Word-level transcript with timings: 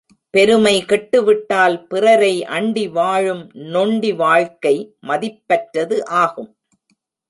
பெருமை 0.33 0.85
கெட்டு 0.85 1.19
விட்டால் 1.23 1.87
பிறரை 1.87 2.31
அண்டி 2.49 2.85
வாழும் 2.91 3.43
நொண்டி 3.67 4.11
வாழ்க்கை 4.13 4.75
மதிப்பற்றது 5.07 5.99
ஆகும். 6.23 6.51